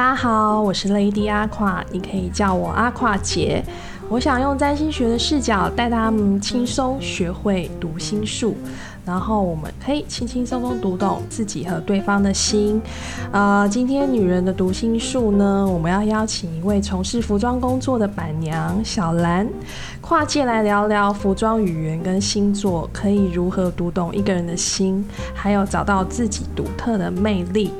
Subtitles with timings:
[0.00, 3.62] 大家好，我是 Lady 阿胯，你可以叫我阿胯姐。
[4.08, 8.56] 我想用占星学的视角带他们轻松学会读心术，
[9.04, 12.80] 然后我们可以轻轻松松读懂自己和对方的心。
[13.30, 19.46] 呃，今天女人的读心术呢，我们要邀请一位从事服装工作的板娘小兰，
[20.00, 25.04] 跨界来聊聊服装语言跟星座可以如何读懂一个人的心，
[25.34, 27.70] 还有找到自己独特的魅力。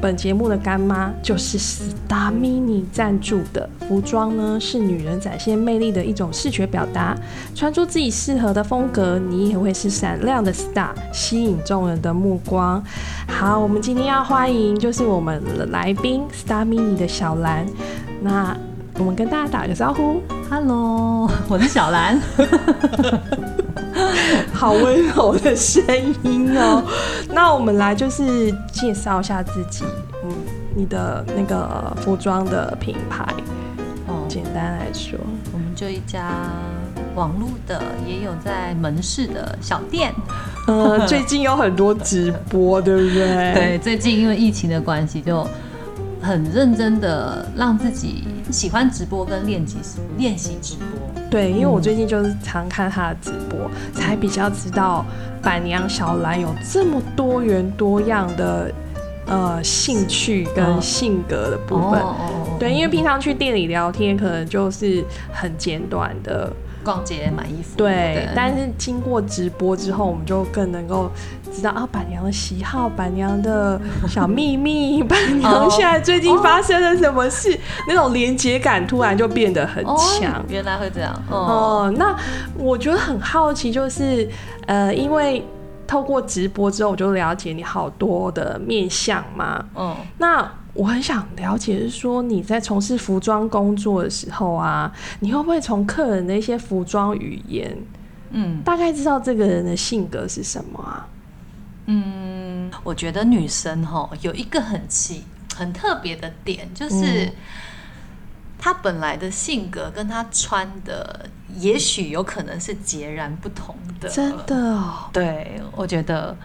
[0.00, 7.16] 本节目的干妈就是 Star Mini 赞助的服装呢，是女人展现魅力的一种视觉表达。
[7.54, 12.82] 穿出自己适合的风格，你也会是闪亮的 star，吸引众人的目光。
[13.26, 17.66] 好，我们今天要欢迎就是我们的来宾 Star Mini 的小兰。
[18.22, 18.56] 那
[18.98, 22.20] 我们跟大家打个招呼，Hello，我是小兰。
[24.58, 25.84] 好温柔的声
[26.24, 26.82] 音哦。
[27.30, 29.84] 那我们来就是介绍一下自己，
[30.24, 30.30] 嗯，
[30.74, 33.24] 你的那个服装的品牌。
[34.08, 35.16] 哦，简单来说，
[35.52, 36.50] 我们就一家
[37.14, 40.12] 网络的，也有在门市的小店。
[40.66, 43.54] 呃，最近有很多直播，对不对？
[43.54, 45.46] 对，最近因为疫情的关系，就
[46.28, 49.78] 很认真的让自己喜欢直播跟练习
[50.18, 51.22] 练习直播。
[51.30, 53.58] 对，因为我最近就是常看他的直播，
[53.94, 55.02] 才比较知道
[55.40, 58.70] 板娘小兰有这么多元多样的
[59.26, 61.98] 呃兴趣跟性格的部分。
[62.58, 66.52] 对，因为平常去店里聊天，可能就是很简短的。
[66.84, 68.26] 逛街买衣服，对。
[68.34, 71.10] 但是经过直播之后，我们就更能够
[71.52, 80.44] 知道啊，板娘的喜好，板娘的小秘密， 板娘现在最近发生了什么事，那种连接感突然就变得很强。
[80.48, 81.92] 原来会这样哦。
[81.96, 82.16] 那
[82.56, 84.28] 我觉得很好奇，就是
[84.66, 85.44] 呃，因为
[85.86, 89.64] 透过直播之后，我就了解你好多的面相嘛。
[89.74, 90.50] 嗯，那。
[90.74, 97.76] 我很想了解，是说你在从事服装工作的时候啊，你会不会从客人的一些服装语言，
[98.30, 101.04] 嗯，大概知道这个人的性格是什么啊？
[101.90, 105.24] 嗯，我觉得女生哈有一个很奇、
[105.56, 107.32] 很特别的点，就是
[108.58, 114.08] 她本来的性格跟她穿的，也许有可能是截然不同的。
[114.08, 116.36] 真的哦，对，我觉得，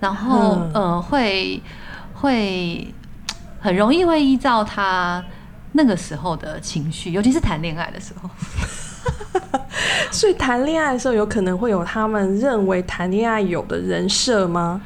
[0.00, 1.60] 然后呃，会
[2.14, 2.94] 会。
[3.64, 5.24] 很容易会依照她
[5.70, 8.28] 那个时候的情绪，尤其是谈恋爱的时候。
[10.10, 14.80] 所以谈恋爱的时候，有可能会有他们认为谈恋爱有的人设吗？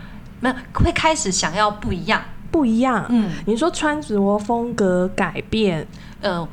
[0.53, 3.05] 没有，会开始想要不一样，不一样。
[3.09, 5.87] 嗯，你说穿着风格改变。
[6.21, 6.47] 嗯，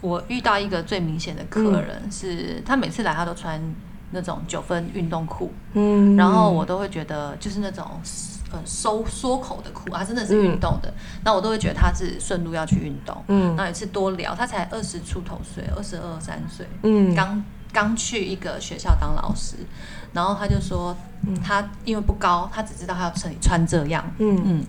[0.00, 3.60] 我遇到一个最明显的客人，是他每次来他都穿
[4.10, 7.86] 那种九分运动裤，嗯，然后我都会觉得就是那种。
[8.50, 10.90] 呃，收缩口的裤啊，真的是运动的。
[11.22, 13.14] 那我都会觉得他是顺路要去运动。
[13.26, 19.56] 嗯，那有一次多聊，他才二十出头岁，二十二三岁，嗯，刚刚去一个学校当老师。
[20.12, 20.96] 然后他就说，
[21.44, 24.66] 他因为不高，他只知道他要穿穿这样，嗯嗯。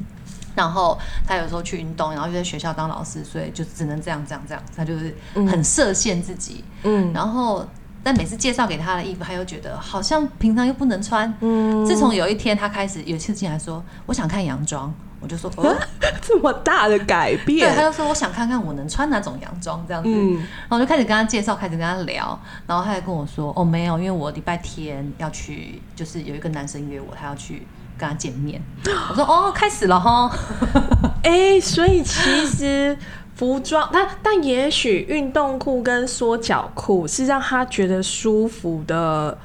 [0.56, 4.64] 然后他有时候去运动，然后又在学校当老师，所以就只能这样这样这样。
[4.76, 7.66] 他就是很设限自己，嗯，然后。
[8.02, 11.32] 但每次介绍给他的衣服，他又觉得好像平常又不能穿。
[11.42, 15.76] 嗯，自从有一天他开始有一次进来说：“我想看洋装。”我就说：“哦，
[16.22, 22.40] 这么大的改变。”对，他就说：“我想看看我能穿哪种洋装这样子。”嗯，然后我就开始跟他介绍，开始跟他聊。
[22.66, 28.62] 然后他还跟我说：“哦，没有，因为我礼拜天要去，就是有一个男生约我，他要去跟他见面。”
[29.10, 30.32] 我说：“哦，开始了哈。
[31.24, 32.98] ”哎，所以其实。
[33.36, 39.38] 服装，但但也许运动裤跟缩脚裤是让他觉得舒服的，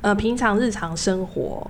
[0.00, 1.64] 呃，平常日常生活，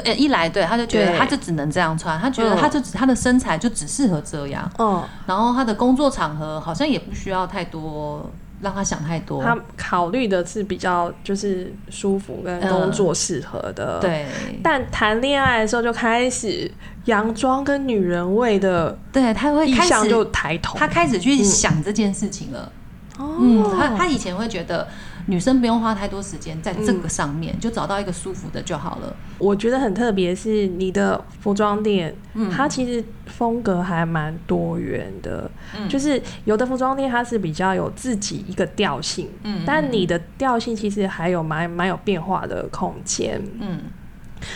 [0.00, 8.30] 对，一来对，他就觉得他就只能这样穿，他觉得他就只他的身材就只适合这样，嗯，然后他的工作场合好像也不需要太多。
[8.58, 13.98] 让他想太多，他考虑的是比较就是舒服跟工作适合的。
[14.00, 14.24] 对，
[14.62, 16.68] 但谈恋爱的时候就开始
[17.04, 22.72] 洋装跟女人味的，对，他会开始就抬头，他开始去想这件事情了。
[23.18, 24.88] 哦，他他以前会觉得。
[25.26, 29.14] 女生不用花太多时间在这个上面，就找到一个舒服的就好了。
[29.38, 32.14] 我觉得很特别是你的服装店，
[32.50, 35.50] 它其实风格还蛮多元的。
[35.88, 43.80] 就是有的服装店它是比较有自己一个调性，嗯，但你的调性其实还有蛮蛮有变化的空间，嗯。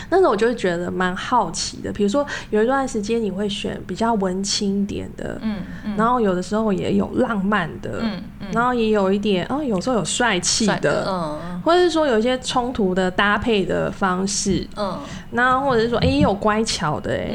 [0.09, 14.97] 那时候我就会觉得蛮好奇的，比如说有一段时间你会选比较文青点的，嗯嗯，然后有的时候也有浪漫的，嗯嗯，然后也有一点，哦，有时候有帅气的，嗯，或者是说有一些冲突的搭配的方式，嗯，
[15.31, 17.31] 那或者是说，哎，也有乖巧的，哎，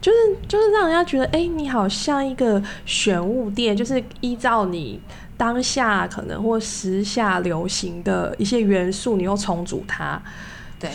[0.00, 0.18] 就是
[0.48, 5.00] 就是让人家觉得，哎，你好像一个选物店，就是依照你
[5.36, 10.20] 当下可能或时下流行的一些元素，你又重组它，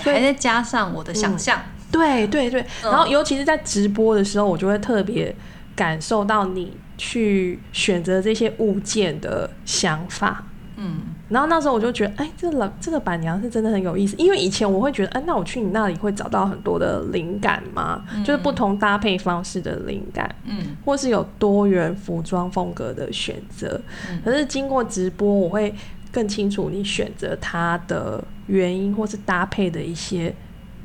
[0.03, 1.61] 对，还再加上我的想象，
[1.91, 2.65] 对对对。
[2.83, 5.33] 然后尤其是在直播的时候，我就会特别
[5.75, 10.43] 感受到你去选择这些物件的想法。
[10.79, 10.97] 嗯，
[11.29, 18.03] 然后那时候我就觉得，哎，这老这个板娘是真的很有意思，因为以前我会觉得，哎，那我去你那里会找到很多的灵感吗？
[18.23, 23.81] 就是不同搭配方式的灵感，嗯，或是有多元服装风格的选择。
[24.23, 25.73] 可是经过直播，我会
[26.17, 30.35] 更清楚你选择它的原因，或是搭配的一些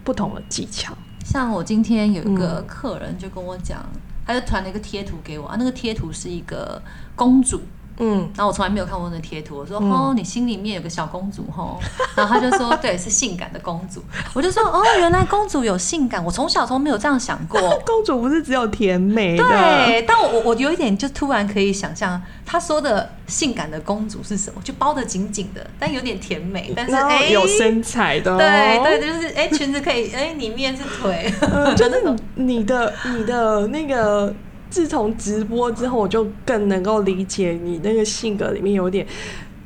[0.05, 0.93] 不同的技巧。
[1.25, 3.82] 像我今天有一个客人就跟我讲，
[4.26, 6.82] 他就传了一个贴图给我，啊那个贴图是一个
[7.17, 7.62] 公主。
[7.99, 11.79] 嗯，然后我从来没有看过那贴图，我说哦，你心里面有个小公主吼，
[12.17, 14.03] 然后他就说对，是性感的公主，
[14.33, 31.33] 我就说哦，原来公主有性感，我从小从没有这样想过， 公主不是只有甜美的，对，但我我有一点就突然可以想象他说的性感的公主是什么，就包的紧紧的，但有点甜美，但是哎有身材的，对对，就是哎裙子可以哎里面是腿，
[31.77, 34.35] 就是你的你的那个。
[34.73, 39.07] 自从直播之后，我就更能够理解你那个性格里面有点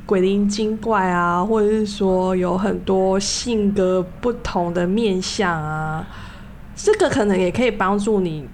[0.05, 6.05] 鬼灵精怪啊，或者是说有很多性格不同的面相啊。
[6.75, 8.49] 这个可能也可以帮助你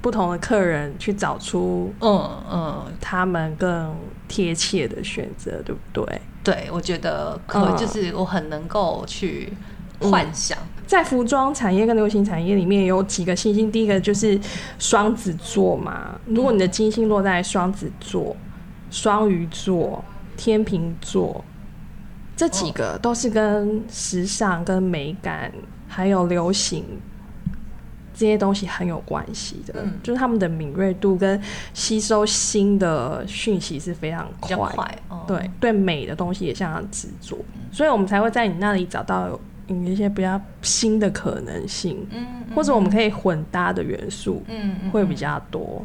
[0.00, 3.94] 不同的客人去找出嗯嗯他们更
[4.26, 6.20] 贴切的选择，对不对？
[6.42, 9.52] 对，我觉得可就是我很能够去
[10.00, 10.58] 幻想。
[10.92, 14.38] 在服装产业跟流行产业里面有几个星星，第一个就是
[14.78, 16.20] 双子座嘛。
[16.26, 18.36] 如果你的金星落在双子座、
[18.90, 20.04] 双鱼座、
[20.36, 21.42] 天秤座，
[22.36, 25.50] 这几个都是跟时尚、跟美感
[25.88, 26.84] 还有流行
[28.12, 29.72] 这些东西很有关系的。
[29.82, 31.40] 嗯，就是他们的敏锐度跟
[31.72, 34.98] 吸收新的讯息是非常快。
[35.26, 37.38] 对对，美的东西也相当执着，
[37.70, 39.40] 所以我们才会在你那里找到。
[39.68, 45.84] 有一些比较新的可能性，嗯，或者我们可以混搭的元素，嗯，会比较多，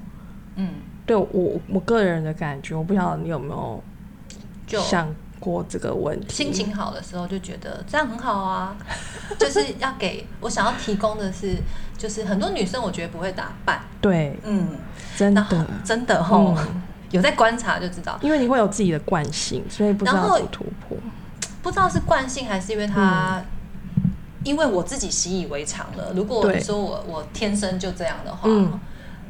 [0.56, 0.70] 嗯，
[1.06, 3.82] 对我我个人的感觉，我不晓得你有没有
[4.82, 5.08] 想
[5.40, 6.34] 过这个问题。
[6.34, 8.76] 心情好的时候就觉得这样很好啊，
[9.40, 11.56] 就是要给我想要提供的是，
[11.98, 14.68] 就是很多女生我觉得不会打扮，对，嗯，
[15.16, 15.46] 真的。
[15.86, 16.58] 真的吼，
[17.12, 20.98] 有在观察就知道，因为你会有自己的惯性，所以不知道怎么突破，
[21.62, 23.42] 不知道是惯性还是因为他。
[24.48, 26.14] 因为我自己习以为常了。
[26.16, 28.50] 如果你说我我天生就这样的话，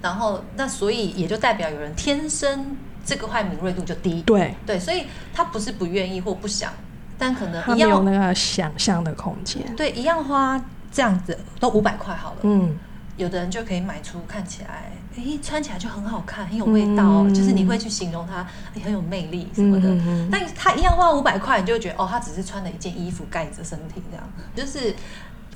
[0.01, 4.21] 然后那所以也就代表有人天生这个块敏锐度就低。
[4.21, 6.71] 对对，所以他不是不愿意或不想，
[7.17, 9.75] 但可能一样有那个想象的空间。
[9.75, 12.37] 对，一样花这样子都五百块好了。
[12.43, 12.77] 嗯，
[13.17, 14.91] 有的人就可以买出看起来。
[15.17, 19.89] 哎，穿起来就很好看，很有味道，就是你会去形容它，哎，很有魅力什么的。
[20.31, 24.23] 但他一样花五百块，你就会觉得哦，他只是穿了一件衣服盖着身体，这样
[24.55, 24.95] 就是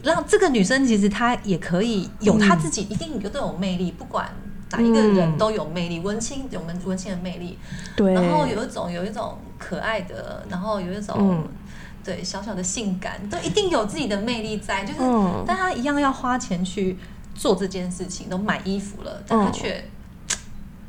[0.04, 4.28] 让这个女生其实她也可以有她自己一定有都有魅力，不管
[4.72, 7.60] 哪一个人都有魅力，文青有文文青的魅力，
[7.96, 11.44] 对，然后有一种有一种可爱的，然后有一种
[12.04, 15.00] 对小小的性感，都一定有自己的魅力在，就是，
[15.46, 16.98] 但他一样要花钱去。
[17.34, 19.84] 做这件事情都买衣服了，但他却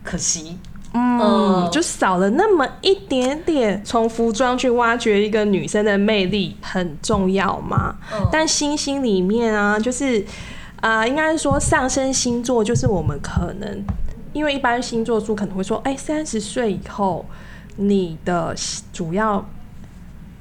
[0.03, 0.59] 可惜，
[0.93, 3.83] 嗯，就少了那么一点点。
[3.85, 7.97] 从服装去挖掘一个女生的魅力很重要嘛？
[8.31, 10.25] 但星星里面啊，就是
[10.81, 13.85] 啊，应该是说上升星座，就是我们可能
[14.33, 17.25] 因为一般星座书可能会说，哎，三十岁以后
[17.77, 18.55] 你的
[18.93, 19.49] 主要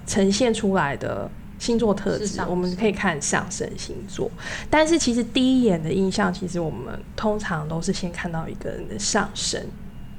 [0.06, 1.30] 呈现出来的。
[1.62, 4.32] 星座特质，我们可以看上升星座，
[4.68, 9.64] 但是其实第一眼的印象，其实我们通常都是先看到一个人的上升。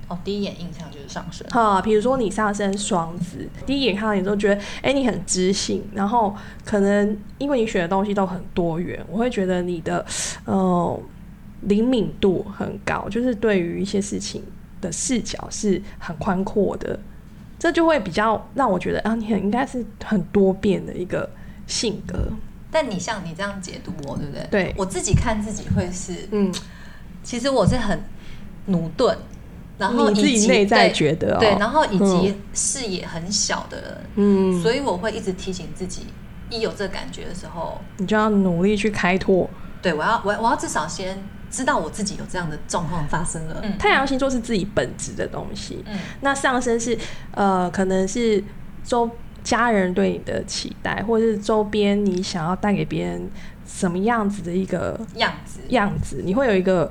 [0.06, 1.44] 哦，第一眼印象就是上升。
[1.50, 6.32] 哈，比如说你上升双子，第一眼看到你都觉得，哎，你很知性，然后
[6.64, 10.06] 可能因为你选的东西都很多元，我会觉得你的，
[10.44, 11.00] 呃，
[11.62, 14.44] 灵敏度很高，就是对于一些事情
[14.80, 16.96] 的视角是很宽阔的。
[17.62, 21.30] 这就会比较让我觉得啊，你很应该是很多变的一个
[21.68, 22.18] 性格。
[22.72, 24.44] 但你像你这样解读我，对不对？
[24.50, 26.52] 对，我自己看自己会是，嗯，
[27.22, 28.02] 其实我是很
[28.66, 29.16] 努钝，
[29.78, 36.06] 然后自己内在觉得对，然后以及视野很小的人，嗯，所以我会一直提醒自己，
[36.50, 39.48] 一有这感觉的时候，你就要努力去开拓。
[39.80, 41.16] 对我要我我要至少先。
[41.52, 43.62] 知道我自己有这样的状况发生了。
[43.78, 45.84] 太阳星座是自己本质的东西，
[46.22, 46.98] 那上升是
[47.32, 48.42] 呃，可能是
[48.82, 49.08] 周
[49.44, 53.30] 家人对你的期待，或者是周边你想要带给别人
[53.66, 56.90] 什么样子的一个样子，样子，你会有一个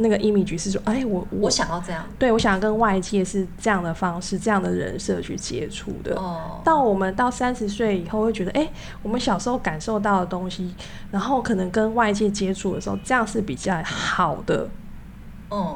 [0.00, 6.16] 那个 image 是说，哎，我我想要这样，对我想要跟外界是这样的方式、这样的人设去接触的。
[6.16, 8.68] 哦，到我们到三十岁以后，会觉得，哎，
[9.02, 10.74] 我们小时候感受到的东西，
[11.10, 14.68] 然后可能跟外界接触的时候，这样是比较好的。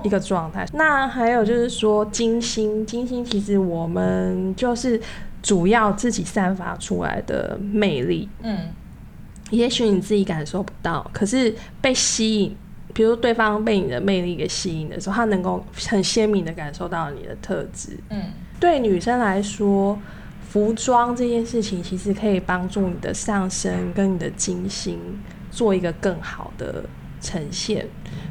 [0.04, 0.64] 一个状态。
[0.74, 5.00] 那还有就是说，金星，金星其实我们就是
[5.42, 8.28] 主要自己散发出来的魅力。
[8.42, 8.68] 嗯，
[9.50, 12.56] 也许你自己感受不到，可是被吸引，
[12.94, 17.98] 比如对方被你的魅力给吸引的时候，他能够很鲜明的感受到你的特质。
[18.08, 18.22] 嗯，
[18.58, 19.98] 对女生来说，
[20.48, 24.98] 服装这件事情其实可以帮助你的上身跟你的金星
[25.50, 26.84] 做一个更好的。
[27.20, 27.88] 呈现，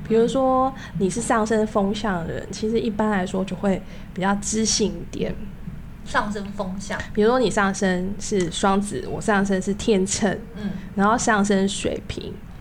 [0.08, 3.82] 比如说你是上身风向的人，其实一般来说就会
[4.14, 5.34] 比较知性一点。
[6.06, 12.53] 上升风向，比如说你上升是双子，我上升是天秤，嗯，然后上升水瓶，嗯，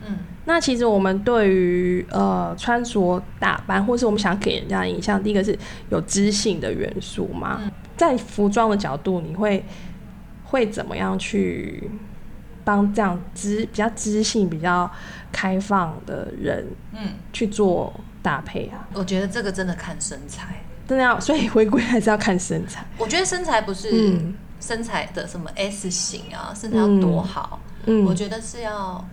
[0.45, 5.59] 那其实我们对于呃穿着打扮，或是我们想给人家的印象，第一个是
[5.91, 7.61] 有知性的元素嘛，
[7.97, 9.65] 在服装的角度，你会
[10.45, 11.91] 会怎么样去？
[12.65, 14.89] 帮这样知比较知性、比较
[15.33, 18.87] 开放的人，嗯，去做搭配啊。
[18.95, 22.87] 我觉得这个真的看身材，真的要，所以回归还是要看身材。
[22.99, 24.17] 我觉得身材不是
[24.61, 29.05] 身材的什么 S 型啊，身材要多好，嗯，我觉得是要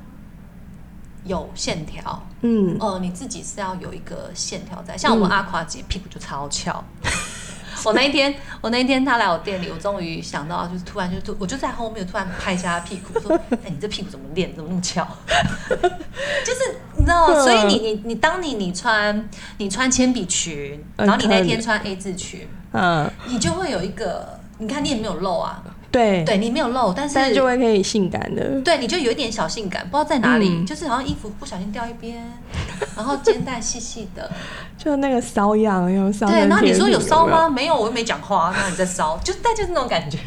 [1.26, 4.98] 有线条，嗯，哦，你自己是要有一个线条在。
[4.98, 6.84] 像我们阿夸姐屁股就超翘。
[7.86, 13.32] 我那一天，我那一天她来我店里，我终于想到，就是突然就突，我就在后面突然拍一下她屁股，说：
[13.64, 15.08] “哎，你这屁股怎么练，怎么那么翘？”
[15.70, 25.64] 就是你知道，所以你你你，当你你穿你穿铅笔裙，然后你那天穿 A 字裙，嗯，你就会有一个，你看你也没有露啊。
[25.92, 28.62] 对，对你没有露，但是就会可以性感的。
[28.62, 32.32] 对，你就有一点小性感，不知道在哪里，就是好像衣服不小心掉一边，
[32.96, 34.30] 然后肩带细细的，
[34.78, 36.28] 就那个瘙痒，有瘙。
[36.28, 37.50] 对，然后你说有烧吗？
[37.50, 40.20] 没有，我又没讲话，那你在烧，就但就是那种感觉，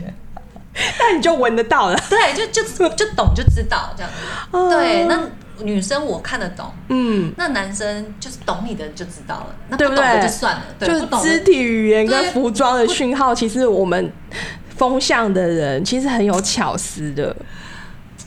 [0.99, 1.97] 那你就闻得到了。
[2.11, 4.19] 对，就就就懂就知道这样子。
[4.77, 5.21] 对，那
[5.63, 10.63] 女生我看得懂，嗯，那男生就是懂你的就知道了，那不懂的就算了。
[10.81, 14.13] 就是肢体语言跟服装的讯号，其实我们。
[14.83, 17.37] 风向的人其实很有巧思的，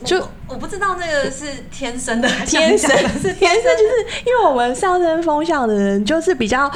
[0.06, 6.72] 就我不知道那个是天生的，天生是天生， 就是因为我们上升风向的人，就是比较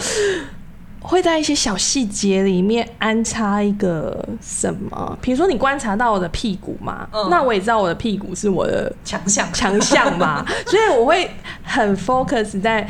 [0.99, 9.47] 会在一些小细节里面安插一个什么，比如说你观察到我的屁股嘛，那我也知道我的屁股是我的强项。
[9.53, 11.31] 强项嘛， 所以我会
[11.63, 12.85] 很 focus 在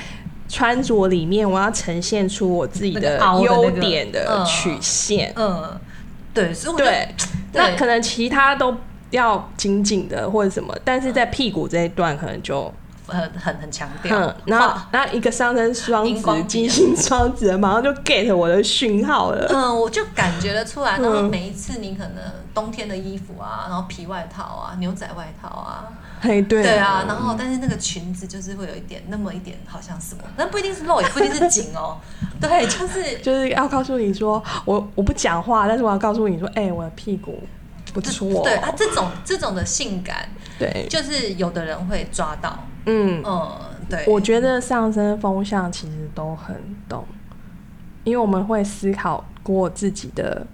[0.47, 5.79] 穿着里面，我要呈现出我自己的优点的曲线，嗯。
[6.43, 7.15] 对，对，
[7.53, 8.75] 那可能其他都
[9.11, 12.71] 要紧紧的或者什么，但是在屁股这一段可能就
[13.09, 14.17] 很很很强调。
[14.45, 19.47] 然后，然后一个上升双子、金星双子，马上就 get 我的讯号了。
[19.49, 20.97] 嗯，我就感觉得出来。
[21.01, 22.23] 然后每一次你可能
[22.53, 25.87] 冬天的衣服啊，然后皮外套啊，牛仔外套啊。
[26.21, 31.97] 嘿，对，对啊，然后但是那个裙子就是会有一点那么一点，好像什么，那不一定是露，也不一定是紧哦。
[32.41, 37.41] 对，就是 就是要告诉你说，我我不讲话，但是我要告诉你说，哎，我的屁股
[37.93, 38.43] 不错。
[38.43, 40.27] 对啊，这种这种的性感，
[40.59, 42.59] 对，就是有的人会抓到。
[42.85, 43.51] 嗯嗯，
[43.89, 46.55] 对，我觉得上升风向其实都很
[46.87, 47.05] 懂，
[48.03, 50.45] 因为我们会思考过自己的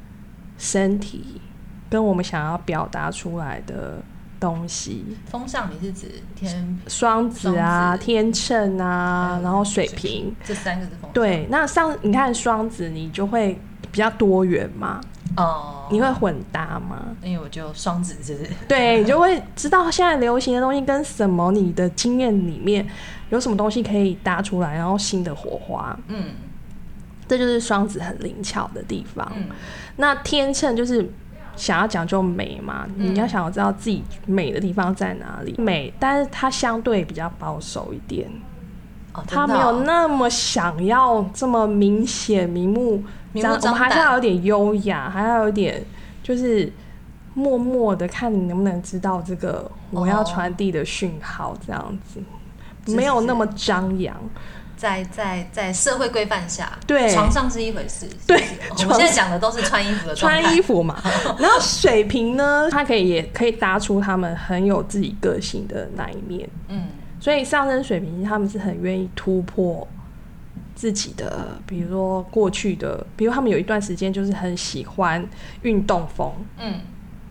[0.58, 1.42] 身体
[1.90, 4.02] 跟我们想要表达出来的。
[4.38, 11.10] 东西，风向你是指天双子啊、天秤啊，然后水瓶，这三个是风。
[11.14, 13.58] 对，那上你看双子，你就会
[13.92, 15.00] 比较多元嘛。
[15.38, 17.06] 哦，你会混搭吗？
[17.22, 18.52] 因为我就双子，是不是？
[18.68, 22.88] 对，你就会知道现在流行的东西跟什么，你的经验里面
[23.30, 25.98] 有什么东西可以搭出来，然后新的火花。
[26.08, 26.26] 嗯，
[27.28, 29.32] 这就是双子很灵巧的地方。
[29.36, 29.46] 嗯，
[29.98, 31.10] 那天秤就是。
[31.58, 32.86] 想要讲究美嘛？
[32.98, 38.30] 你要想要知道自己美的地方在哪里，美，但是它相对比较保守一点，
[39.14, 43.02] 哦，他没有那么想要这么明显明目，
[43.42, 45.84] 我们还是要有点优雅，还要有点
[46.24, 46.72] 就是
[47.34, 52.22] 默默的看你能不能知道这个我要传递的讯号，这样子
[52.94, 54.16] 没有那么张扬。
[54.78, 58.06] 在在在社会规范下，对床上是一回事。
[58.28, 58.44] 对，
[58.78, 61.02] 我们现在讲的都是穿衣服的穿衣服嘛。
[61.40, 66.48] 然后水瓶呢，它可以也可以搭出他们很有自己个性的那一面。
[66.68, 66.90] 嗯，
[67.22, 69.88] 所以上升水瓶他们是很愿意突破
[70.76, 75.26] 自己的，比如说过去的，比如他们有一段时间就是很喜欢
[75.62, 76.32] 运动风。
[76.60, 76.82] 嗯，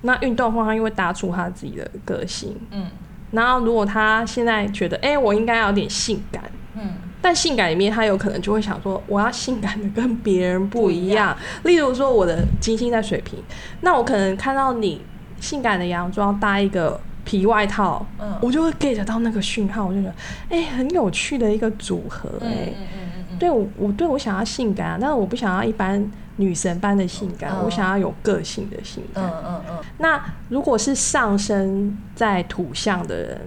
[0.02, 2.56] 那运动风他因为搭出他自己的个性。
[2.70, 2.86] 嗯。
[3.30, 6.42] 然后如果他现在觉得，哎，我应该有点性感，
[6.76, 11.36] 嗯，但性感里面他有可能就会想说，我要性感的跟别人不一样。
[11.64, 13.42] 例如说，我的金星在水平，
[13.80, 15.02] 那我可能看到你
[15.40, 20.14] 性感的洋装搭一个皮外套，嗯，我就会 get 到那个讯号，我就觉得，
[20.50, 23.13] 哎，很有趣的一个组合，哎，嗯嗯嗯
[23.44, 26.10] 对我，我对我想要性感，但是我不想要一般。
[26.36, 29.22] 女神般的性感，我想要有个性的性感。
[29.24, 29.78] 嗯嗯嗯。
[29.98, 33.40] 那如果是上升在土象的人，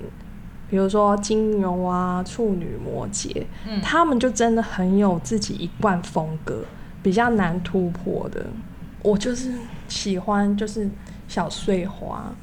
[0.70, 3.44] 比如说金牛啊、处女、摩羯，
[3.84, 6.64] 他们就真的很有自己一贯风格，
[7.04, 8.46] 比较难突破的。
[9.04, 9.52] 我就是
[9.90, 10.90] 喜欢，就是
[11.28, 12.34] 小碎花。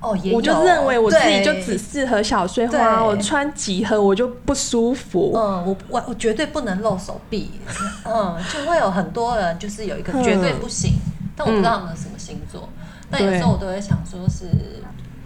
[0.00, 5.32] 哦，我就认为我自己就只适合小碎花，我穿几何我就不舒服。
[5.34, 7.50] 嗯，我我我绝对不能露手臂。
[8.04, 10.92] 嗯，就会有很多人就是有一个绝对不行，
[11.34, 12.68] 但我不知道他们什么星座。
[13.10, 14.44] 但有时候我都会想说，是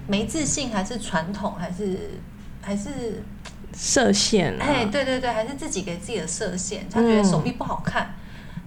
[0.06, 2.20] 没自信，还是传统，还是
[2.62, 3.22] 还是
[3.76, 4.56] 设限？
[4.60, 6.86] 哎，对对对，还是自己给自己的设限。
[6.88, 8.14] 他觉得手臂不好看，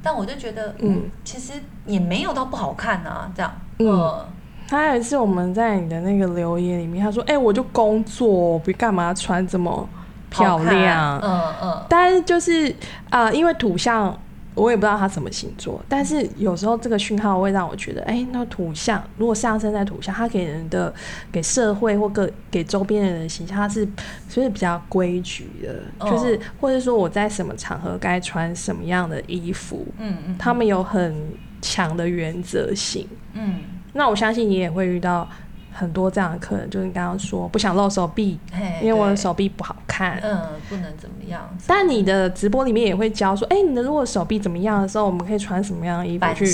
[0.03, 1.53] 但我就觉得，嗯，其实
[1.85, 4.25] 也没有到不好看啊，这样，嗯。
[4.67, 9.87] 他有一次我们在你的那个留言里面，他说：“哎，我就工作，不干嘛穿这么
[10.29, 11.19] 漂亮。
[11.23, 11.85] ”嗯嗯。
[11.87, 12.73] 但是就是
[13.09, 14.17] 啊，因为土象，
[14.55, 15.83] 我也不知道他什么星座。
[15.87, 20.93] 但是有时候这个讯号会让我觉得，哎，那土象如果上升在土象，他给人的
[21.31, 23.87] 给社会或个给周边的人形象，他是
[24.27, 29.85] 所以比较规矩的，就是或者说我在什么场合该穿什么样的衣服。
[29.99, 30.35] 嗯嗯。
[30.39, 31.15] 他们有很
[31.61, 33.07] 强的原则性。
[33.33, 33.59] 嗯。
[33.93, 35.27] 那我相信你也会遇到
[35.71, 38.37] 很多这样的客人，就是你刚刚说不想露手臂，
[38.79, 41.49] 因为我的手臂不好看，嗯，不能怎么样。
[41.65, 46.45] 但你的直播里面也会教说，哎，你的如果手臂怎么样的时候，我们可以穿什么样的衣服去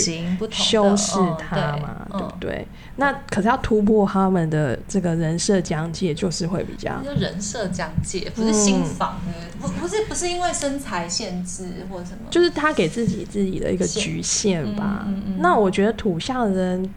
[0.50, 2.66] 修饰它嘛，对不对？
[2.96, 15.06] 那可是要突破他们的这个人设疆界，就是会比较就人设疆界，不是心房的，不不是不是因为身材限制或什么，就是他给自己自己的一个局限吧。
[15.40, 16.90] 那我觉得土象人。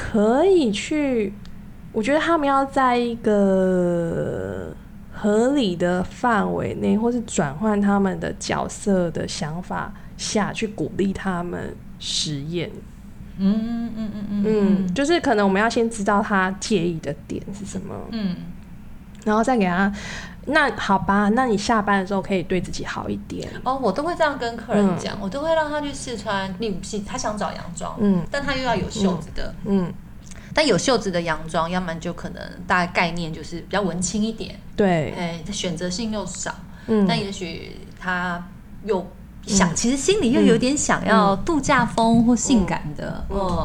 [0.00, 1.32] 可以去，
[1.92, 4.74] 我觉得他们要在一个
[5.12, 12.70] 合理的范围内，或是转换他们的角色的想法下去鼓励他们实验。
[13.38, 18.36] 嗯嗯嗯嗯嗯，就是可能我们要先知道他介意的点是什么，嗯，
[19.24, 19.92] 然后再给他。
[20.46, 23.48] 那好吧，那你下班的时候可以对自己好一点。
[23.62, 23.78] 哦。
[23.80, 26.52] 我都会这样跟客人讲，我都会让他去试穿。
[26.58, 29.92] 例如，他想找洋装，嗯，但他又要有袖子的，嗯，
[30.54, 36.52] 但有袖子的洋装，要么就可能大概概念就是比较文青一点，对，哎，选择性又少，
[36.86, 38.42] 嗯，但也许他
[38.84, 39.06] 又
[39.46, 43.64] 想，其实心里又有点想要度假风或性感的，嗯。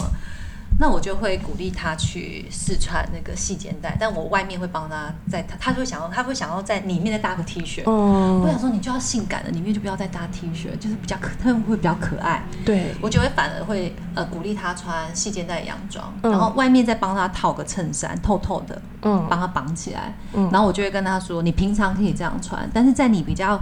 [0.78, 7.82] 那我就会鼓励他去试穿那个细肩带，但我外面会帮他在他，他会想要，他会想要在里面再搭个 T 恤。
[7.86, 12.44] 哦，我想说你就要性感的，里面就不要再搭 T 恤，就是比较可，他们会比较可爱。
[12.66, 20.14] 对，我就会反而会呃鼓励他穿细肩带洋装，然后外面再帮他套个衬衫，透透的，嗯，帮他绑起来。
[20.34, 23.58] 嗯，然后我就会跟他说，你平常可以这样穿，但是在你比较。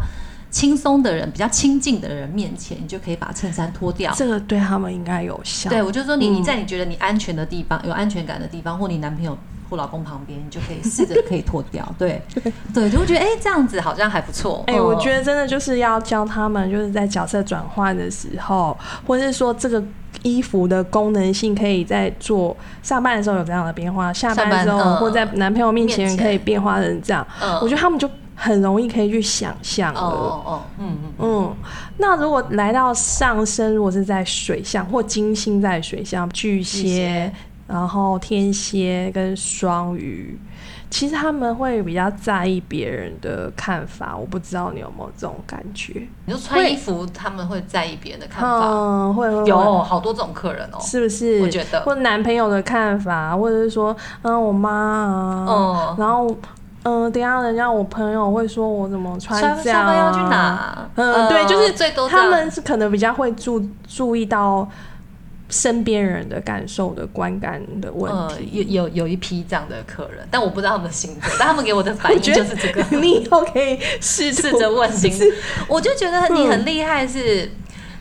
[0.54, 4.14] 轻松的人，比较亲近的人面前，你就可以把衬衫脱掉。
[4.16, 5.68] 这个对他们应该有效。
[5.68, 9.36] 对，我就说你你在你觉得你安全的地方，有安全感的地方，或你男朋友
[9.68, 11.84] 或老公旁边，你就可以试着可以脱掉。
[11.98, 12.22] 对
[12.72, 14.64] 对，就会觉得哎，这样子好像还不错。
[14.68, 19.84] 哎，我觉得真的就是要教他们，就是在角色转换的时候，或者是说这个
[20.22, 27.26] 衣服的功能性，可以在做上班的时候有这样的变化，下班之后或在男朋友面前可以变化成这样。
[27.42, 28.08] 嗯我觉得他们就。
[28.36, 31.56] 很容易可以去想象的，哦哦，嗯嗯嗯。
[31.98, 37.32] 那如果来到上升，如果是在水象或金星在水象，巨蟹，
[37.68, 40.38] 然后天蝎跟双鱼，
[40.90, 44.18] 其实他们会比较在意别人的看法。
[44.18, 46.08] 我不知道你有没有这种感觉？
[46.26, 48.68] 你说穿衣服他们会在意别人的看法？
[48.68, 51.40] 嗯，会有好多种客人哦，是不是？
[51.42, 56.36] 我觉得，或男朋友的看法，或者是说，嗯，我妈啊，嗯，然后。
[56.84, 59.96] 嗯，等下人家我朋友会说我怎么穿这样啊？
[59.96, 60.90] 要去哪？
[60.96, 64.70] 嗯，对，就是最多他们是可能比较会注注意到
[65.50, 68.50] 身边人的感受的观感的问题。
[68.52, 72.84] 有有有一批这样的客人，但我不知道他们的性格， 但他们给我的反应就是这个。
[72.98, 75.12] 你以后可以试试着问心，
[75.70, 77.50] 我就觉得你很厉害，是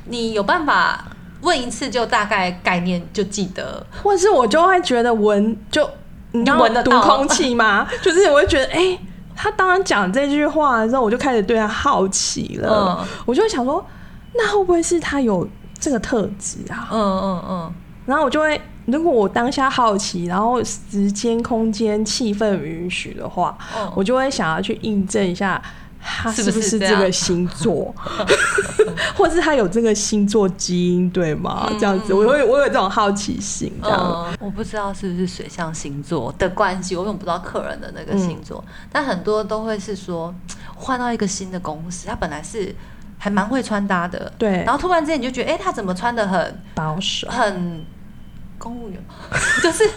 [0.07, 1.05] 你有办法
[1.43, 5.89] 问一次就大概概念就记得，或者是我就会觉得闻就。
[6.33, 7.87] 你闻得到空气吗？
[8.03, 8.99] 就是我会觉得，哎，
[9.37, 13.07] 他当然讲这句话的时候，我就开始对他好奇了。
[13.25, 13.85] 我就会想说，
[14.35, 15.47] 那会不会是他有
[15.79, 16.89] 这个特质啊？
[16.91, 17.75] 嗯嗯嗯。
[18.07, 23.57] 然后我就会如果我当下好奇，然后时间、空间、气氛允许的话，
[23.95, 25.61] 我就会想要去印证一下。
[26.05, 27.95] 他是不是这个星座，
[29.17, 31.67] 或是他有这个星座基因，对吗？
[31.79, 33.73] 这样子，我会我有这种好奇心。
[33.83, 38.63] 这样，我不知道是不是水象星座的关系，我永不知道客人的那个星座。
[38.91, 40.35] 但很多都会是说，
[40.75, 42.75] 换到一个新的公司，他本来是
[43.19, 44.65] 还蛮会穿搭的，对。
[44.65, 47.85] 然后突然之间你就觉得，哎，他怎么穿的很保守，很
[48.59, 49.01] 公务员，
[49.63, 49.89] 就是。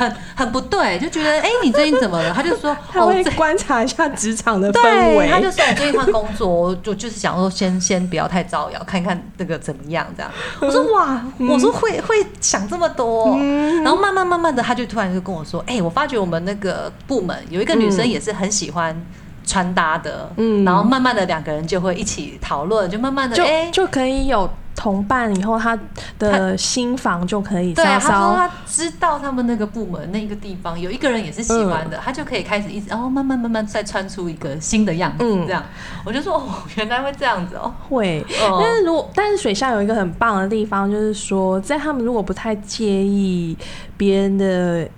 [0.00, 2.32] 很很不对，就觉得哎，你最近怎么了？
[2.32, 5.28] 他就说 他会观察一下职场的氛围。
[5.28, 10.32] 他就说我最近换工作，我就就是想说先先不要太招摇，看看那个怎么样这样。
[10.60, 13.36] 我说哇，我说会会想这么多，
[13.84, 18.98] 然后慢慢慢慢的，他就突然就跟我说，哎，我发觉我们那个部门有一个女生也是很喜欢
[19.44, 24.48] 穿搭的，嗯，然后慢慢的两个人就会一起讨论，就慢慢的哎就可以有。
[24.74, 25.78] 同伴以后，他
[26.18, 27.74] 的新房就可以。
[27.74, 35.24] 对，他说他知道他们那个部门那个地方有一个人也是喜欢的，他就可以开始一直，然后慢慢慢慢再穿出一个新的样子。
[35.46, 35.62] 这样，
[36.04, 37.74] 我就说哦， 原来会这样子哦。
[37.88, 38.24] 会，
[38.60, 43.56] 但是如果但是水下有一个很棒的地方，就是说在他们如果不太介意
[43.98, 44.88] 别人的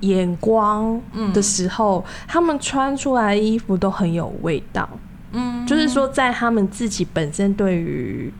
[0.00, 1.00] 眼光
[1.32, 4.88] 的时候，他们穿出来的衣服都很有味道。
[5.32, 8.32] 嗯，就是说在他们自己本身对于。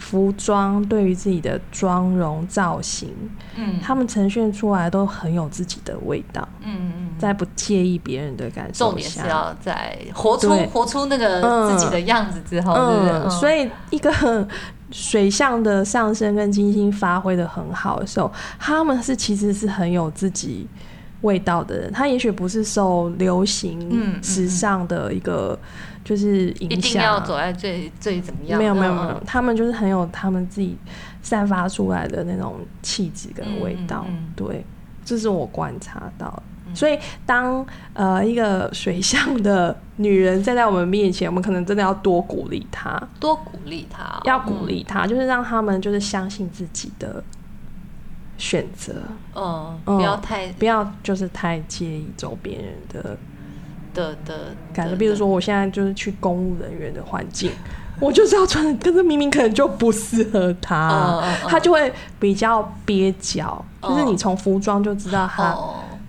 [0.00, 3.14] 服装对于自己的妆容造型，
[3.54, 14.48] 嗯，他们呈现出来都很有自己的味道，嗯嗯，在不介意别人的感受重点是要在活出活出那个自己的样子之后，嗯，所以一个
[14.90, 20.66] 水象的上升跟金星发挥的很好的时候，他们是其实是很有自己。
[21.22, 25.58] 味道的人，他也许不是受流行、时尚的一个
[26.04, 28.58] 就是影响，一定要走在最最怎么样？
[28.58, 30.76] 没有没有没有，他们就是很有他们自己
[31.22, 34.06] 散发出来的那种气质跟味道。
[34.34, 34.64] 对，
[35.04, 36.42] 这是我观察到。
[36.72, 47.22] 所以当呃一个水象的女人站在我们面前，我们可能真的要多鼓励她，多鼓励她，要鼓励她，就是让他们就是相信自己的。
[48.42, 48.94] 选择，
[49.34, 53.14] 嗯，不要太，不要就是太介意周边人的
[53.94, 54.94] 的的感觉。
[54.96, 57.50] 比如说，我现在就是去公务人员的环境，
[58.00, 63.64] 我就是要穿，可是明明可能就不适合他，他就会比较蹩脚。
[63.82, 65.56] 就是你从服装就知道他。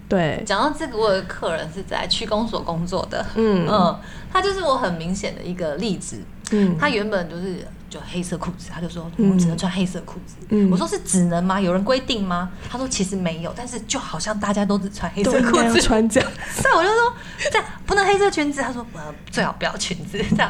[0.10, 3.96] 对，讲到这个，我有客人是在区公所工作的，嗯嗯，
[4.32, 6.20] 他就是我很明显的一个例子。
[6.52, 7.66] 嗯，他原本就是。
[7.92, 10.36] 就黑色裤子，他就说我们只能穿黑色裤子。
[10.50, 11.60] 嗯我说是只能吗？
[11.60, 12.50] 有人规定吗？
[12.70, 16.32] 他说其实没有，但是就好像大家都只穿黑色裤子穿这样。
[16.50, 17.14] 所以我就说
[17.52, 18.62] 这样不能黑色裙子。
[18.62, 20.50] 他说呃最好不要裙子这样。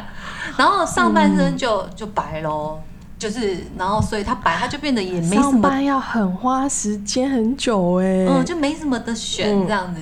[0.55, 2.79] 然后上半身就就白喽，
[3.17, 5.41] 就是然后所以他白他就变得也没什么。
[5.41, 10.01] 上班要很花时间很久哎，嗯就没什么的选这样子。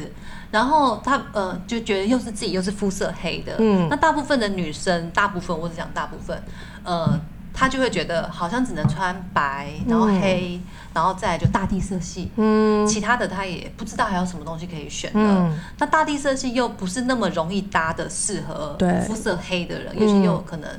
[0.51, 6.41] 然后他呃就觉得又是自己又是肤色黑的，嗯，那大部分的女生，大部分我只讲大部分。
[6.83, 7.19] 呃，
[7.53, 10.59] 她就会觉得好像只能穿白，然后黑，
[10.93, 15.51] 然后再就大地色系，嗯，其他的她也不知道还有什么东西可以选的。
[15.77, 20.69] 那大地色系又不是那么容易搭的，适合肤色黑的人，尤其又可能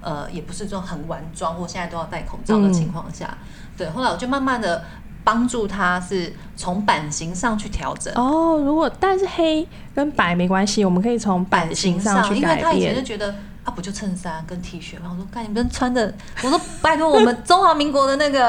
[0.00, 3.36] 呃，也不是这种很晚妆或现在都要戴口罩的情况下，
[3.76, 3.88] 对。
[3.88, 4.84] 后来我就慢慢的
[5.24, 8.12] 帮助他，是从版型上去调整。
[8.14, 12.58] 哦，如果但是黑跟白没关系，我们可以从版型上去改变。
[12.58, 13.34] 因为他以前就觉得。
[13.64, 15.10] 啊不就衬衫跟 T 恤吗？
[15.10, 16.10] 我说，看你们穿的，
[16.42, 18.48] 我说拜托我们中华民国的那个，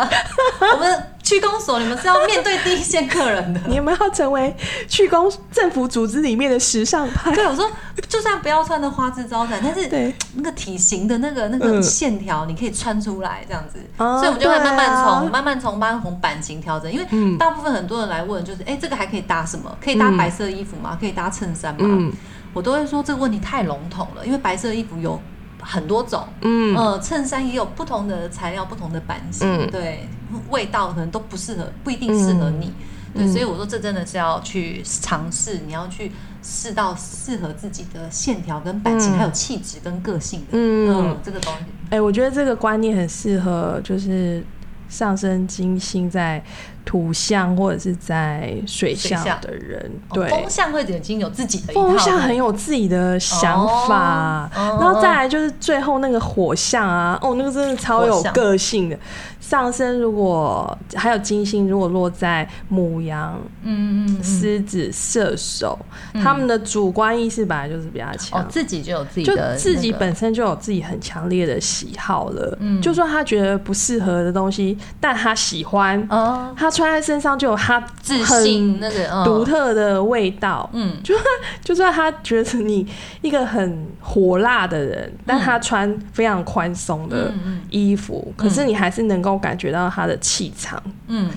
[0.61, 4.51] 我们区公所，你们是要面对第一线客人的，你们要成为
[4.87, 7.31] 区公政府组织里面的时尚派。
[7.35, 7.69] 对，我说
[8.07, 13.77] 就算不要穿的花枝招展，但是对那个体型的那个那个线条，你可以穿出来这样子。
[13.95, 19.77] 所以我们就会慢慢从慢慢从慢慢从版型调整，因为大部分很多人来问，就是哎，这个还可以搭什么？
[19.79, 20.97] 可以搭白色衣服吗？
[20.99, 22.11] 可以搭衬衫吗？
[22.55, 25.21] 我都会说这个问题太笼统了，因为白色衣服有
[25.61, 30.07] 很多种，嗯，呃，衬衫也有不同的材料、不同的版型，对，
[30.49, 32.73] 味道可能都不适合，不一定适合你，
[33.13, 41.65] 对，所以我说这真的是要去尝试，你要去试到适合自己的线条跟版型，还有气质跟个性的，嗯，这个东西。
[41.89, 44.43] 哎，我觉得这个观念很适合，就是
[44.87, 46.43] 上升金星在。
[46.89, 50.27] 土象或者是在水象的人，对。
[50.27, 58.97] 风象会已经有自己的风象很有自己的想法，然后再来就是最后那个火象啊，哦，那个真的超有个性的。
[59.39, 65.77] 上升如果还有金星如果落在母羊、嗯嗯狮子、射手，
[66.15, 72.57] 他们的主观意识本来就是比较强，自己就有自己就自己本身就有自己很强烈的喜好了。
[72.59, 76.67] 嗯，就算他觉得不适合的东西，但他喜欢，哦，他。
[76.79, 80.69] 穿在身上就有他自信那个独特的味道。
[80.71, 81.13] 嗯，就
[81.61, 82.87] 就算他觉得你
[83.21, 87.33] 一个很火辣的人，但他穿非常宽松的
[87.69, 90.81] 衣服，可是你还是能够感觉到他的气场。
[91.07, 91.29] 嗯，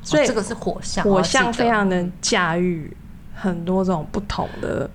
[0.00, 2.96] 所以这个是火象，火象非常能驾驭
[3.34, 4.88] 很多种不同的。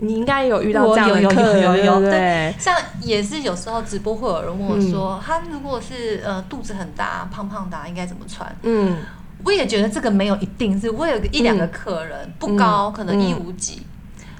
[0.00, 8.54] 你应该有遇到这样的客人，对，像也是有时候直播会有人问我说，他如果是呃肚子很大、胖胖的，应该怎么穿？
[8.62, 8.98] 嗯，
[9.44, 13.82] 我也觉得这个没有一定是，我有一两个客人不高，可能一五几，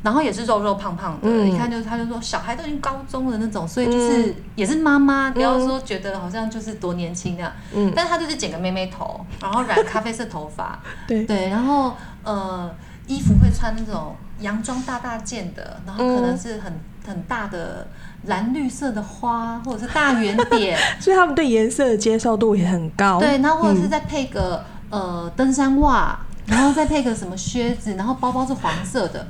[0.03, 11.25] 然后也是肉肉胖胖的，一看就他就说小孩都已经高中的那种，所以就是也是妈妈，不要说觉得好像就是多年轻那样，嗯，但是他就是剪个妹妹头，然后染咖啡色头发， 对。
[11.25, 12.71] 对，然后呃
[13.09, 14.15] 衣服会穿那种。
[14.41, 16.73] 洋装大大件的，然后可能是很
[17.07, 17.87] 很大的
[18.27, 23.19] 蓝绿色的花，或者是大圆点， 所以他们对颜色的接受度也很高。
[23.19, 29.27] 对，然后或者是再配个呃登山袜，然后再配个什么靴子，然后包包是黄色的。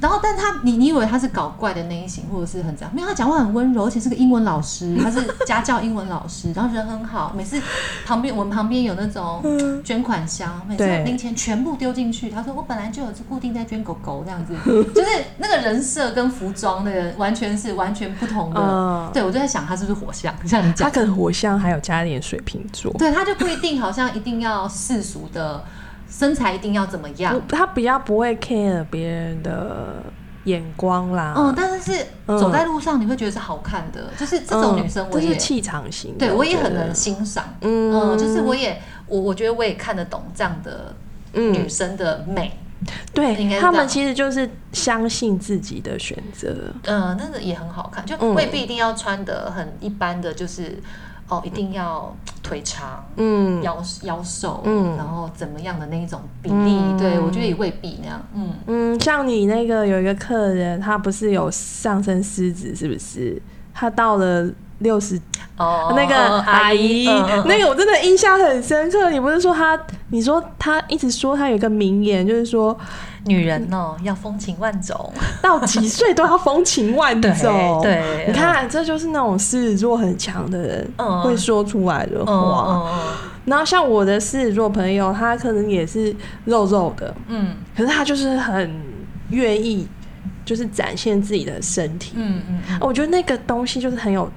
[0.00, 2.94] 然后，但他，你你以为他是搞怪的那一型，或者是很这样？
[2.94, 7.32] 没有，他讲话很温柔，而且是个英文老师，他是家教英文老师，然后人很好。
[7.36, 7.60] 每次
[8.04, 9.42] 旁边我们旁边有那种
[9.82, 12.28] 捐款箱，每次零钱全部丢进去。
[12.28, 14.54] 他说我本来就有是固定在捐狗狗这样子，
[14.94, 19.10] 就是那个人设跟服装的人完全是完全不同的。
[19.14, 20.34] 对，我就在想他是不是火象？
[20.46, 22.92] 像你讲，他可能火象还有加点水瓶座。
[22.98, 25.64] 对，他就不一定好像一定要世俗的。
[26.08, 27.40] 身材一定要怎么样？
[27.48, 30.02] 他比较不会 care 别人的
[30.44, 31.34] 眼光啦。
[31.36, 37.44] 嗯，但是是走在路上你会觉得是好看的，就是这种女生，我也气场型，对我也很能欣赏。
[37.60, 40.94] 嗯，就是我也我我觉得我也看得懂这样的
[41.32, 42.52] 女生的美。
[43.12, 46.54] 对，他们其实就是相信自己的选择。
[46.84, 50.80] 嗯，那个也很好看，就未必一定要穿的很一般的就是。
[51.28, 56.78] 哦，一定要腿长，嗯，腰腰瘦，嗯，然后怎么样的那一种比例？
[56.98, 63.40] 对我觉得也未必那样，嗯嗯，像你那个有一个客人，他不是有上身狮子，是不是？
[63.74, 65.20] 他到了六十，
[65.56, 67.06] 哦，那个阿姨，
[67.46, 69.10] 那个我真的印象很深刻。
[69.10, 69.78] 你不是说她？
[70.10, 72.76] 你说她一直说她有一个名言，就是说。
[73.28, 75.12] 女人哦，要风情万种，
[75.42, 77.80] 到几岁都要风情万种。
[77.82, 80.88] 对，你看，这就是那种狮子座很强的人
[81.24, 82.88] 会说出来的话。
[83.44, 88.80] 然后像我的狮子座朋友，他可能也是肉肉的，嗯，可是他就是很
[89.30, 89.88] 愿意，
[90.44, 92.12] 就是展现自己的身体。
[92.14, 94.30] 嗯嗯，我觉得那个东西就是很有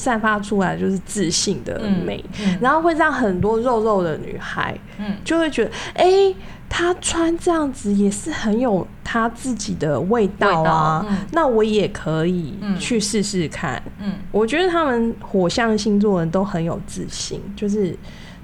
[0.00, 2.24] 散发出来，就是自信的美，
[2.60, 6.34] 然后会让很多肉肉的女孩，嗯，就会觉得，哎。
[6.72, 13.82] 她穿这样子也是很有她自己的味道啊，那我也可以去试试看。
[13.98, 17.92] 嗯，我觉得他们火象星座人都很有自信，就是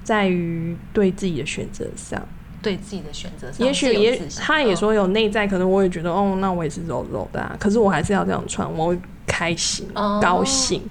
[0.03, 2.21] 在于对自己的选择上，
[2.61, 8.99] 对自己的选择上，也许也他也说有内在，可能我也觉得哦，那我也是肉肉的，啊，可是我还是要这样穿，我会
[9.37, 10.81] 开心高兴。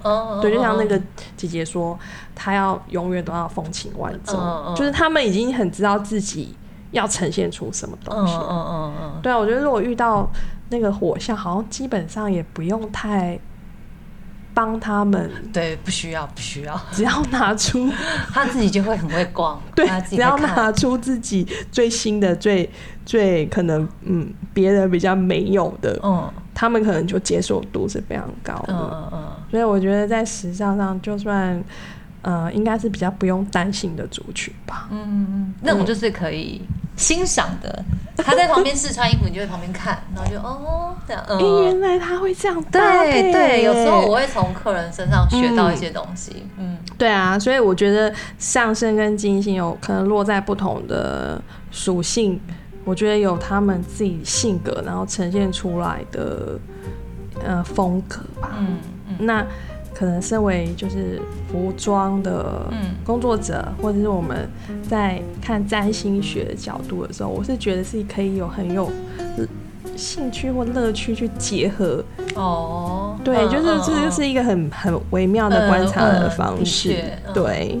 [0.41, 0.97] 对，就像那个
[1.35, 1.97] 姐姐说，
[2.33, 6.55] 她要永远都要风情万种，就是他们已经很知道自己。
[6.91, 8.33] 要呈现出什么东西？
[8.33, 10.25] 嗯嗯嗯嗯，对啊，我觉得如果遇到
[10.69, 13.37] 那个火象，好像基本上也不用太
[14.53, 15.29] 帮他们。
[15.51, 17.91] 对，不需要，不需要， 只要拿出
[18.33, 19.61] 他自己就会很会逛。
[19.75, 22.67] 对，只要拿出自己最新的、最
[23.05, 28.73] 最可能嗯别人比较没有的，嗯，他们可能就接受度是非常高的。
[28.73, 31.63] 嗯嗯嗯，所以我觉得在时尚上，就算。
[32.23, 34.89] 呃，应该是比较不用担心的族群吧。
[34.91, 36.61] 嗯嗯嗯，那种就是可以
[36.97, 37.85] 欣赏的。
[38.17, 41.23] 他在旁边试穿衣服，你就在旁边看，然后就哦这样。
[41.29, 46.45] 嗯，原来他会这样对对，有时候我会从客人身上学到一些东西。
[46.57, 51.41] 嗯，对啊，所以我觉得上升跟金星有可能落在不同的
[51.71, 52.37] 属性，
[52.87, 56.57] 我觉得有他们自己性格，然后呈现出来的
[57.43, 58.55] 呃风格吧。
[58.57, 58.77] 嗯
[59.09, 59.45] 嗯，那。
[59.93, 61.19] 可能身为就是
[61.51, 62.71] 服装的
[63.03, 64.47] 工作者，或者是我们
[64.87, 68.91] 在看占星学的角度的时候，我是觉得是可以有很有
[69.95, 73.17] 兴趣或乐趣去结合哦。
[73.23, 77.03] 对，就是这就是一个很很微妙的观察的方式。
[77.33, 77.79] 对，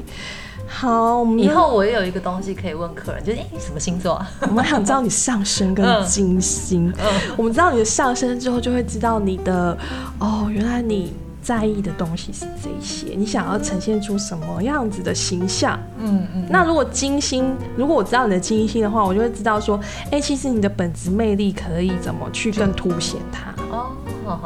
[0.67, 4.21] 好，以后我也有一个东西可以问客人，就是哎，你什么星座？
[4.41, 6.93] 我们想知道你上升跟金星。
[7.37, 9.77] 我们知道你的上升之后，就会知道你的
[10.19, 11.13] 哦，原来你。
[11.39, 15.79] 在意的东西是这些，你想要呈现出什么样子的形象？
[15.97, 16.45] 嗯嗯。
[16.49, 19.79] 那如果金星，如果我知道你的金星的话，我就会知道说，
[20.11, 23.53] 哎，其实你的本质魅力可以怎么去更凸显它。
[23.73, 23.95] 哦，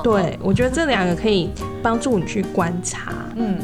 [0.03, 1.49] 对，我觉得这两个可以
[1.81, 3.11] 帮助你去观察。
[3.35, 3.57] 嗯。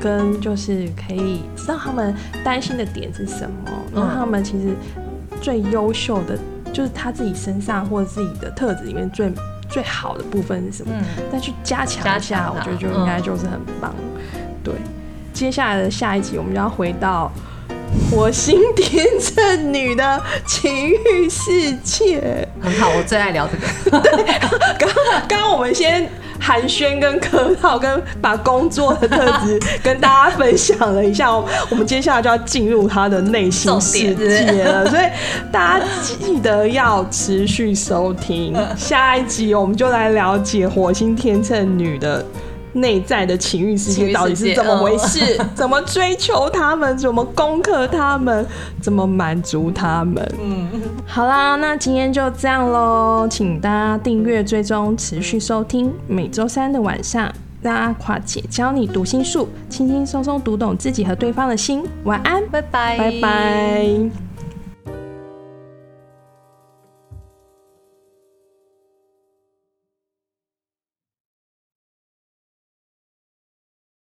[0.00, 4.74] 跟就是可以知道他们担心的点是什么，然后他们其实
[5.40, 6.38] 最优秀的
[6.72, 9.32] 就是他自己身上或者自己的特质里面最
[9.68, 10.92] 最好的部分是什么，
[11.32, 13.94] 再去加强一下，我觉得就应该就是很棒。
[14.62, 14.74] 对，
[15.32, 17.30] 接下来的下一集我们就要回到。
[18.10, 24.00] 火星天秤女的情欲世界很好，我最爱聊这个。
[24.00, 24.24] 对，
[24.78, 26.08] 刚刚刚我们先
[26.40, 31.30] 寒暄跟客套，跟把工作的特质 跟大家分享了一下。
[31.34, 35.02] 我们接下来就要进入他的内心世界了，所以
[35.50, 42.24] 大家记得要持续收听下一集，我们就来了解火星天秤女的。
[42.76, 45.38] 内在的情欲世界到底是怎么回事？
[45.54, 46.96] 怎么追求他们？
[46.96, 48.46] 怎么攻克他们？
[48.80, 50.26] 怎么满足他们？
[50.42, 50.68] 嗯，
[51.06, 61.84] 好啦，那今天就这样喽，请大家订阅、追踪、持续收听，每周三的晚上，让阿垮姐教你读心术，轻轻松松读懂自己和对方的心。
[62.04, 64.25] 晚安，拜拜，拜拜。